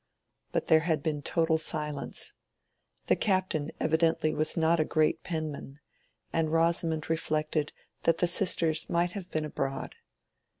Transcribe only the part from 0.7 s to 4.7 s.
had been total silence. The Captain evidently was